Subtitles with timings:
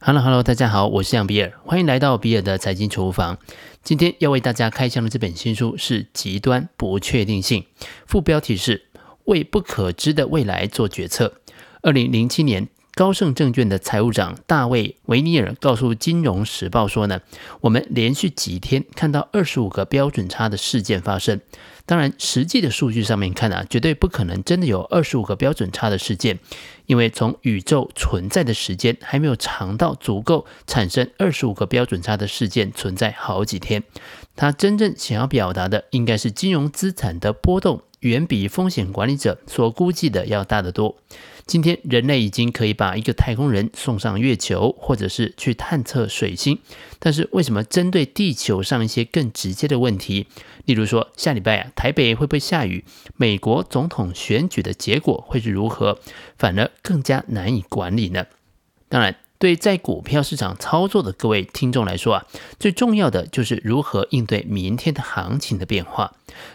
[0.00, 3.36] Hello，Hello，大家好，我是杨比尔，欢迎来到比尔的财经厨房。
[3.82, 7.62] 今天要为大家开箱的这本新书是《极端不确定性》，
[8.06, 8.86] 副标题是
[9.26, 11.40] “为不可知的未来做决策”。
[11.82, 17.20] 二零零七年，高盛证券的财务长大卫维尼尔告诉《金融时报》说呢，
[17.60, 21.40] 我们连续几天看到二十五个标准差的事件发生。
[21.86, 26.40] 当然，实际的数据上面看啊，绝对不可能真的有二十五个标准差的事件，
[26.86, 33.84] 因为从宇宙存在的时间还没有长到足够产生二十五个标准差的事件存在好几天。
[34.34, 40.96] 他真正想要表达的，应该是金融资产的波动远比风险管理者所估计的要大得多。
[41.46, 46.58] 今天人类已经可以把一个太空人送上月球，或者是去探测水星，
[46.98, 50.26] 但是为什么针对地球上一些更直接的问题，
[50.66, 52.84] 例如说下礼拜啊台北会不会下雨，
[53.16, 55.98] 美国总统选举的结果会是如何，
[56.36, 58.26] 反而更加难以管理呢？
[58.90, 62.26] 当然，对在股票市场操作的各位听众来说啊，
[62.58, 66.14] 最重要的就是如何应对明天的行情的变化。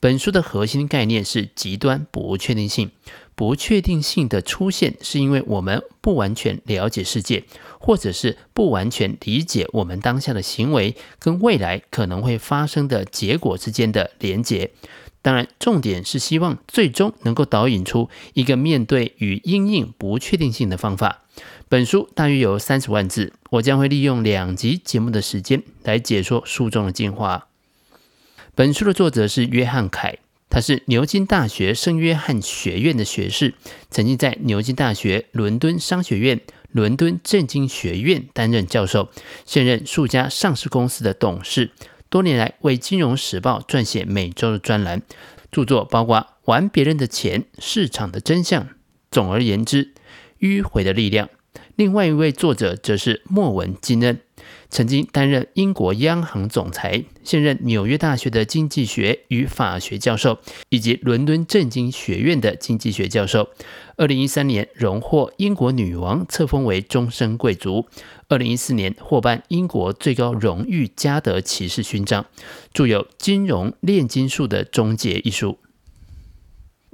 [0.00, 2.90] 本书的核心概念是极端不确定性。
[3.36, 7.42] 不确定性的出现，是因为我们不完全了解世界，
[7.80, 14.70] 或者是不完全理解我们当下的行为跟未来可能会发生的结果之间的连结。
[15.24, 21.22] 当然，重点是希望最终能够导引出一个面对与因应不确定性的方法。
[21.70, 27.46] 本书大约有三十万字，我将会利用两集节目的时间来解说书中的精华。
[28.54, 30.18] 本书的作者是约翰凯。
[30.50, 33.54] 他是牛津大学圣约翰学院的学士，
[33.90, 39.08] 曾经在牛津大学、伦敦商学院、伦敦政经学院担任教授，
[39.46, 41.70] 现任数家上市公司的董事。
[42.14, 45.02] 多年来为《金融时报》撰写每周的专栏，
[45.50, 48.62] 著作包括《玩别人的钱》、《市场的真相》。
[49.10, 49.92] 总而言之，
[50.38, 51.28] 迂回的力量。
[51.74, 54.20] 另外一位作者则是莫文金恩。
[54.74, 63.50] 曾经担任英国央行总裁，现任纽约大学的经济学与法学教授，以及伦敦政经学院的经济学教授。
[63.96, 67.86] 二零一三年荣获英国女王册封为终身贵族。
[68.28, 72.26] 二零一四年获颁英国最高荣誉嘉德骑士勋章。
[72.72, 75.58] 著有《金融炼金术的终结》一书。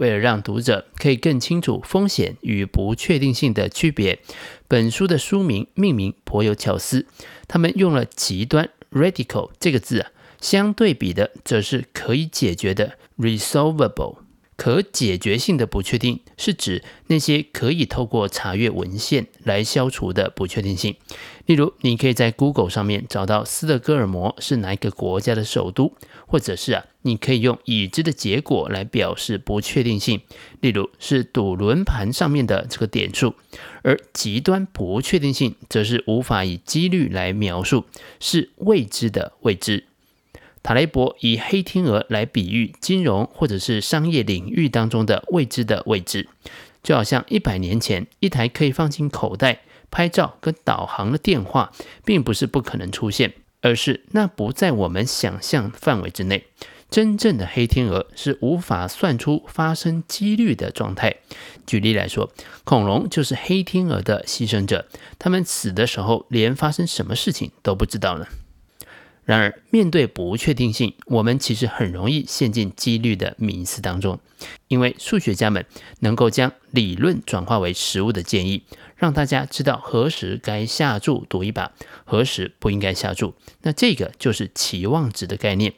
[0.01, 4.19] 为了让读者可以更清楚风险与不确定性的区别，
[4.67, 7.05] 本书的书名命名颇有巧思。
[7.47, 14.20] 他们用了“极端 ”（radical） 这个字啊，相对比的则是可以解决的 （resolvable）。
[14.61, 20.97] 可解决性的不确定是指那些可以透过查阅文献来消除的不确定性。
[21.47, 25.95] 例如，你可以在 Google 上面找到斯德哥尔摩是哪一个国家的首都，
[26.27, 30.21] 或者是啊，你可以用已知的结果来表示不确定性。
[30.61, 33.33] 例如，是赌轮盘上面的这个点数。
[33.81, 37.87] 而极端不确定性则是无法以几率来描述，
[38.21, 39.85] 是未知的未知。
[40.63, 46.29] 塔雷伯以黑天鹅来比喻金融或者是商业领域当中的未知的未知，
[46.83, 51.73] 就好像一百年前一台可以放进口袋拍照跟导航的电话，
[52.05, 53.33] 并不是不可能出现，
[53.63, 56.45] 而是那不在我们想象范围之内。
[56.91, 61.19] 真正的黑天鹅是无法算出发生几率的状态。
[61.65, 62.33] 举例来说，
[62.65, 68.27] 恐龙就是黑天鹅的牺牲者，他们死的时候连发生什么事情都不知道呢。
[69.31, 74.19] 然而，面对不确定性，我们其实很容易陷进几率的迷思当中，
[74.71, 75.67] 因为数学家们
[75.99, 78.63] 能够将理论转化为实物的建议，
[78.95, 81.73] 让大家知道何时该下注赌一把，
[82.05, 83.35] 何时不应该下注。
[83.63, 85.75] 那这个就是期望值的概念。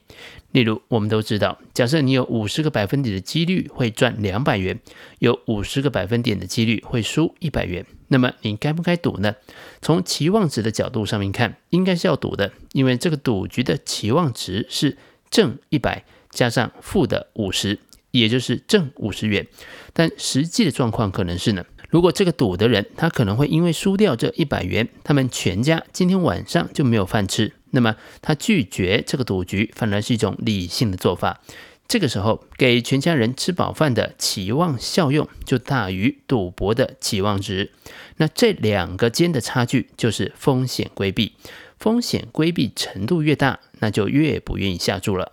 [0.51, 4.79] 例如，我们都知道，假设你有五十个百分点的几率会赚两百元，
[5.21, 9.37] 有五十个百分点的几率会输一百元，那么你该不该赌呢？
[9.81, 14.99] 从期望值的角度上面看，应该是要赌的，因为这个赌局的期望值是
[15.31, 17.79] 正一百加上负的五十，
[18.13, 19.49] 也就是正五十元。
[19.93, 27.53] 但实际的状况可能是呢，如果这个赌的人他可能会因为输掉这一百元，他们全家今天晚上就没有饭吃。
[27.71, 31.41] 那么他拒绝这个赌局，反而是一种理性的做法。
[31.89, 37.73] 这个时候，给全家人吃饱饭的期望效用就大于赌博的期望值。
[38.17, 41.33] 那这两个间的差距就是风险规避。
[41.79, 45.33] 风险规避程度越大，那就越不愿意下注了。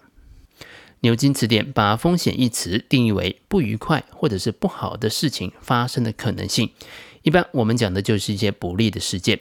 [1.01, 6.71] 牛津词典把风险一词定义为不愉快或者是不好的事情发生的可能性。
[7.21, 9.39] 一般我们讲的就是一些不利的事件。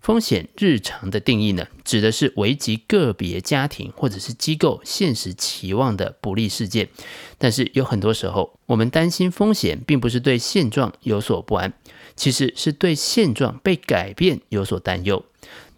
[0.00, 6.88] 风险日常的定义呢，指的是危及个别家庭或者是机构现实期望的不利事件。
[7.36, 11.74] 但是有很多时候，我们担心风险，并不是对现状有所不安。
[12.16, 15.22] 其实是对现状被改变有所担忧。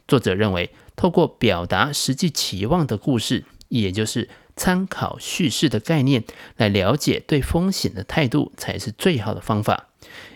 [0.06, 4.28] 作者认为，透过表达实际期望的故事，也就是
[4.62, 6.22] 参考叙事的概念，
[6.56, 9.88] 来了解对风险的态度，才是最好的方法。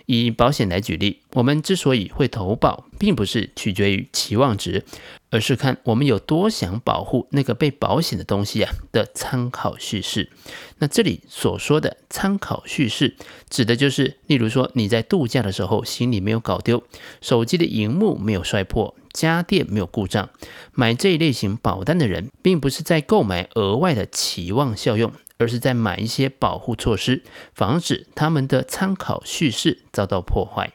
[0.06, 4.84] 以保险来举例，我们之所以会投保，并不是取决于期望值，
[5.30, 10.30] 而是看我们有多想保护那个被保险的东西啊的参考叙事。
[10.78, 13.16] 那这里所说的参考叙事，
[13.50, 16.84] 指的就是，例如说你在度假的时候，行李没有搞丢，
[17.20, 20.30] 手机的荧幕没有摔破，家电没有故障，
[20.72, 25.12] 买这一类型保单的人，并不是在购买额外的期望效用。
[25.38, 27.22] 而是在买一些保护措施，
[27.54, 30.72] 防止他们的参考叙事遭到破坏。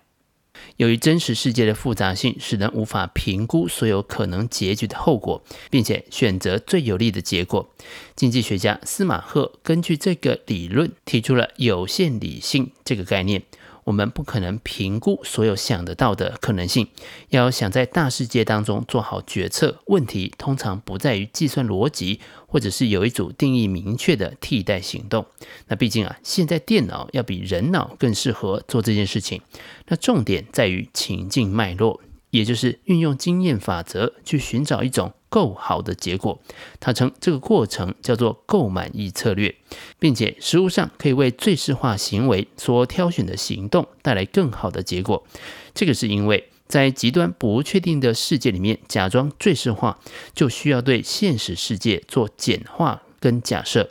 [0.78, 7.74] 由于真实世界的复杂性，使人无法评估所有可能结局的后果，并且选择最有利的结果。
[8.16, 13.44] 经济学家司马赫根据这个理论，提出了有限理性这个概念。
[13.84, 16.88] 我们不可能评估所有想得到的可能性，
[17.30, 25.26] 要想在大世界当中做好决策，问题通常不在于计算逻辑，或者是有一组定义明确的替代行动。
[25.68, 29.42] 那毕竟啊，现在电脑要比人脑更适合做这件事情。
[29.88, 35.14] 那重点在于情境脉络，也就是运用经验法则去寻找一种。
[35.32, 36.42] 够好的结果，
[36.82, 39.56] 他称这个过程叫做够满意策略，
[39.98, 45.26] 并且实务上可以为最适化行为所挑选的行动带来更好的结果。
[45.74, 50.00] 这个是因为在极端不确定的世界里面，假装最适化
[50.36, 53.90] 就需要对现实世界做简化跟假设。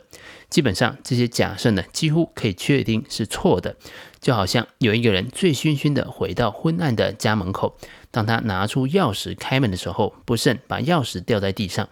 [0.51, 3.77] 基本上这些假设呢，几乎可以确定是错的。
[4.19, 7.75] 就好像有一个人醉醺醺的回到昏暗的家门口。
[8.11, 11.87] 当他拿出钥匙开门的时候，不慎把钥匙掉在地上。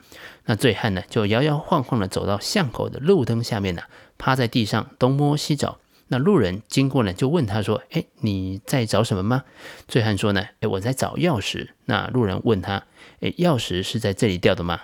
[0.45, 3.83] 那醉汉呢，就摇摇晃晃的走到巷口的路灯下面呢，
[4.17, 5.79] 趴在地上东摸西找。
[6.11, 9.43] 那路人经过呢，就问他说：“哎，你在找什么吗？”
[9.87, 12.83] 醉汉说：“呢，哎，我在找钥匙。”那路人问他
[13.21, 14.81] ：“哎，钥匙是在这里掉的吗？”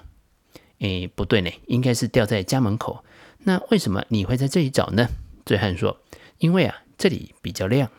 [0.80, 3.04] 哎，不对呢，应该是掉在家门口。
[3.40, 5.10] 那为什么你会在这里找呢？
[5.46, 5.98] 醉汉说
[6.38, 7.90] ：“因为啊，这里比较亮。”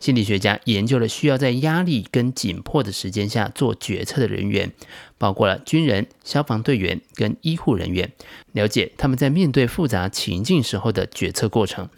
[0.00, 4.72] 心理学家研究了需要在压力跟紧迫的时间下做决策的人员，
[5.18, 8.12] 包括了军人、消防队员跟医护人员，
[8.52, 11.88] 了解他们在面对复杂情境时候的决策过程。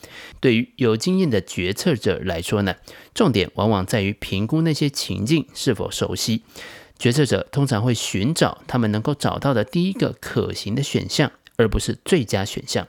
[0.40, 2.76] 对于有经验的决策者来说呢，
[3.14, 6.42] 重点往往在于评估那些情境是否熟悉。
[6.98, 12.88] 决策者通常会寻找他们能够找到的第一个可行的选项，而不是最佳选项。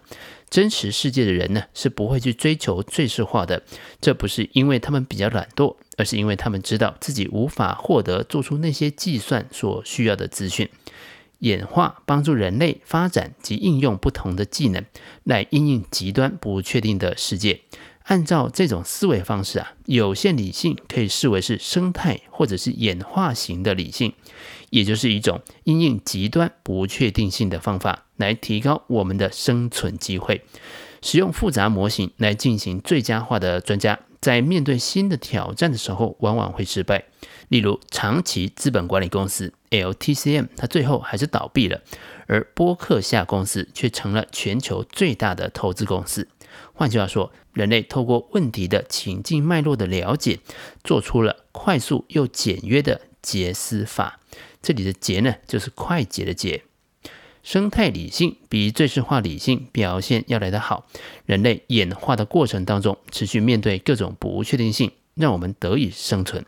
[0.49, 3.61] 真实世界的人呢，是不会去追求最适化的。
[4.01, 10.69] 这不是因为他们比较懒惰，而是因为他们知道自己无法获得做出那些计算所需要的资讯。
[11.39, 14.83] 演化帮助人类发展及应用不同的技能，
[15.23, 17.61] 来应应极端不确定的世界。
[18.03, 24.13] 按照这种思维方式啊，有限理性可以视为是生态或者是演化型的理性，
[24.69, 28.05] 也就是一种因应极端不确定性的方法。
[28.19, 30.41] 来提高我们的生存机会。
[31.01, 37.05] 使用复杂模型来进行最佳化的专家，在面对新的挑战的时候，往往会失败。
[37.47, 41.81] 例如，长期资本管理公司 LTCM，它最后还是倒闭了，
[42.27, 46.27] 而波克夏公司却成了全球最大的投资公司。
[46.73, 50.39] 换句话说，人类透过问题的情境脉络的了解，
[50.83, 54.19] 做出了快速又简约的捷思法。
[54.61, 56.63] 这里的“捷”呢，就是快捷的“捷”。
[57.41, 60.85] 生态理性比最适化理性表现要来得好。
[61.25, 66.45] 人类演化的过程当中，持续面对各种不确定性，让我们得以生存。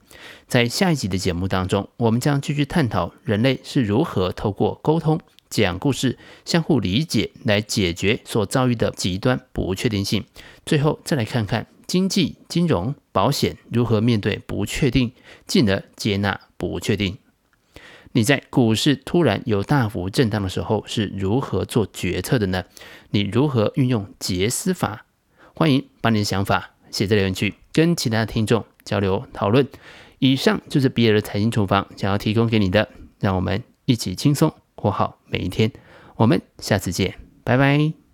[0.47, 10.25] 在下一集的节目当中，我们将继续探讨人类是如何透过沟通、讲故事、相互理解来解决所遭遇的极端不确定性。
[10.65, 15.11] 最后，再来看看经济、金融、保险如何面对不确定，
[15.45, 17.17] 进而接纳不确定。
[18.13, 22.65] 你在股市突然有大幅震荡的时候是如何做决策的呢？
[23.11, 25.05] 你如何运用捷思法？
[25.55, 29.67] 欢迎把你的想法写在留言区，跟其他的听众交流讨论。
[30.19, 35.71] 以上就是比尔的财经厨房想要提供给你的，让我们一起轻松过好每一天。
[36.17, 38.10] 我们下次见，拜拜。